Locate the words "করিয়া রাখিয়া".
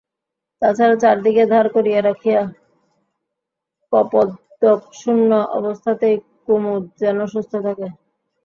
1.75-2.41